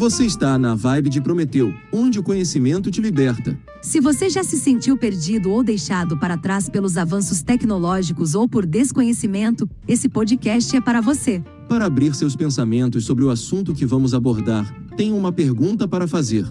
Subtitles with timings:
[0.00, 3.54] Você está na vibe de Prometeu, onde o conhecimento te liberta.
[3.82, 8.64] Se você já se sentiu perdido ou deixado para trás pelos avanços tecnológicos ou por
[8.64, 11.44] desconhecimento, esse podcast é para você.
[11.68, 16.46] Para abrir seus pensamentos sobre o assunto que vamos abordar, tenho uma pergunta para fazer.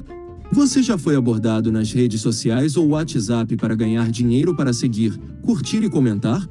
[0.51, 5.83] Você já foi abordado nas redes sociais ou WhatsApp para ganhar dinheiro para seguir, curtir
[5.83, 6.47] e comentar?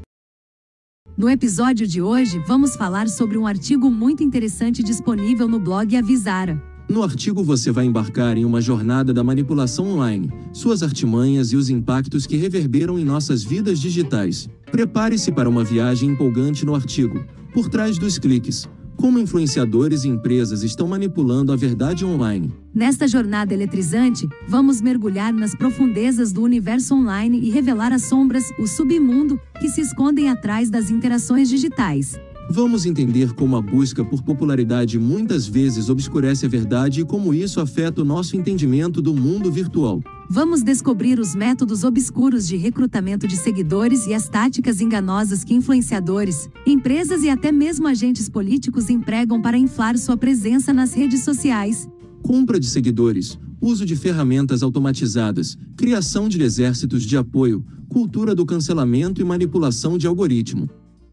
[1.16, 6.60] No episódio de hoje, vamos falar sobre um artigo muito interessante disponível no blog Avisara.
[6.88, 11.68] No artigo você vai embarcar em uma jornada da manipulação online, suas artimanhas e os
[11.68, 14.48] impactos que reverberam em nossas vidas digitais.
[14.70, 18.66] Prepare-se para uma viagem empolgante no artigo, por trás dos cliques.
[18.96, 22.52] Como influenciadores e empresas estão manipulando a verdade online.
[22.74, 28.66] Nesta jornada eletrizante, vamos mergulhar nas profundezas do universo online e revelar as sombras, o
[28.66, 32.18] submundo, que se escondem atrás das interações digitais.
[32.50, 37.60] Vamos entender como a busca por popularidade muitas vezes obscurece a verdade e como isso
[37.60, 40.00] afeta o nosso entendimento do mundo virtual.
[40.30, 46.48] Vamos descobrir os métodos obscuros de recrutamento de seguidores e as táticas enganosas que influenciadores,
[46.66, 51.86] empresas e até mesmo agentes políticos empregam para inflar sua presença nas redes sociais.
[52.22, 59.20] Compra de seguidores, uso de ferramentas automatizadas, criação de exércitos de apoio, cultura do cancelamento
[59.20, 60.68] e manipulação de algoritmo.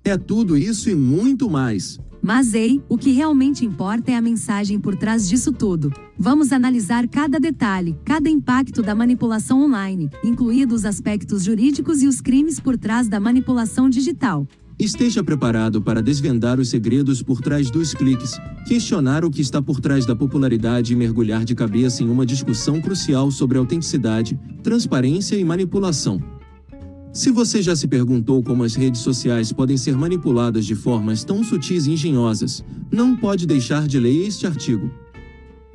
[0.07, 1.99] É tudo isso e muito mais.
[2.21, 5.91] Mas ei, o que realmente importa é a mensagem por trás disso tudo.
[6.15, 12.21] Vamos analisar cada detalhe, cada impacto da manipulação online, incluídos os aspectos jurídicos e os
[12.21, 14.47] crimes por trás da manipulação digital.
[14.77, 19.79] Esteja preparado para desvendar os segredos por trás dos cliques, questionar o que está por
[19.79, 25.43] trás da popularidade e mergulhar de cabeça em uma discussão crucial sobre autenticidade, transparência e
[25.43, 26.34] manipulação.
[27.15, 31.45] Se você já se perguntou como as redes sociais podem ser manipuladas de formas tão
[31.45, 34.91] sutis e engenhosas, não pode deixar de ler este artigo.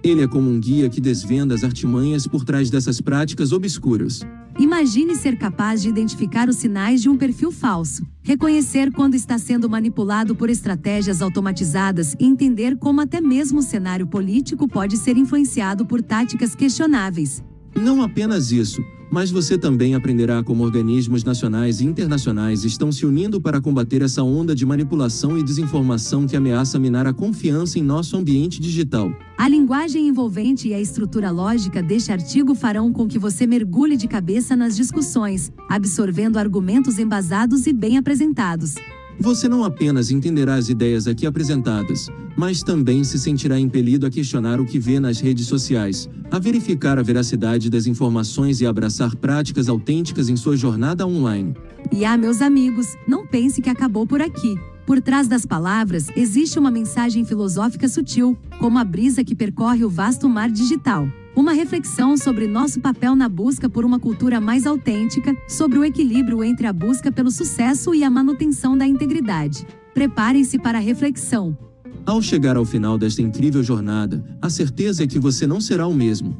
[0.05, 4.20] Ele é como um guia que desvenda as artimanhas por trás dessas práticas obscuras.
[4.58, 9.67] Imagine ser capaz de identificar os sinais de um perfil falso, reconhecer quando está sendo
[9.67, 15.86] manipulado por estratégias automatizadas e entender como até mesmo o cenário político pode ser influenciado
[15.86, 17.42] por táticas questionáveis.
[17.75, 23.41] Não apenas isso, mas você também aprenderá como organismos nacionais e internacionais estão se unindo
[23.41, 28.17] para combater essa onda de manipulação e desinformação que ameaça minar a confiança em nosso
[28.17, 29.13] ambiente digital.
[29.36, 34.07] A linguagem envolvente e a estrutura lógica deste artigo farão com que você mergulhe de
[34.07, 38.75] cabeça nas discussões, absorvendo argumentos embasados e bem apresentados.
[39.20, 44.58] Você não apenas entenderá as ideias aqui apresentadas, mas também se sentirá impelido a questionar
[44.58, 49.69] o que vê nas redes sociais, a verificar a veracidade das informações e abraçar práticas
[49.69, 51.55] autênticas em sua jornada online.
[51.92, 54.55] E ah, meus amigos, não pense que acabou por aqui.
[54.86, 59.91] Por trás das palavras existe uma mensagem filosófica sutil, como a brisa que percorre o
[59.91, 61.07] vasto mar digital.
[61.40, 66.45] Uma reflexão sobre nosso papel na busca por uma cultura mais autêntica, sobre o equilíbrio
[66.45, 69.67] entre a busca pelo sucesso e a manutenção da integridade.
[69.95, 71.56] Preparem-se para a reflexão.
[72.05, 75.95] Ao chegar ao final desta incrível jornada, a certeza é que você não será o
[75.95, 76.36] mesmo.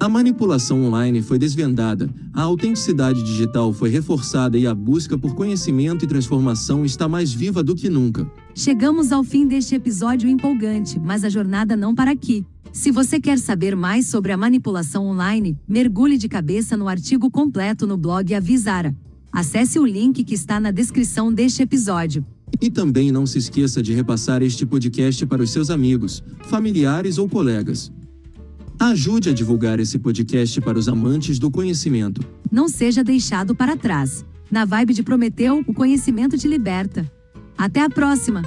[0.00, 6.06] A manipulação online foi desvendada, a autenticidade digital foi reforçada e a busca por conhecimento
[6.06, 8.26] e transformação está mais viva do que nunca.
[8.54, 12.46] Chegamos ao fim deste episódio empolgante, mas a jornada não para aqui.
[12.76, 17.86] Se você quer saber mais sobre a manipulação online, mergulhe de cabeça no artigo completo
[17.86, 18.94] no blog Avisara.
[19.32, 22.22] Acesse o link que está na descrição deste episódio.
[22.60, 27.26] E também não se esqueça de repassar este podcast para os seus amigos, familiares ou
[27.26, 27.90] colegas.
[28.78, 32.20] Ajude a divulgar esse podcast para os amantes do conhecimento.
[32.52, 34.22] Não seja deixado para trás.
[34.50, 37.10] Na vibe de Prometeu, o conhecimento te liberta.
[37.56, 38.42] Até a próxima!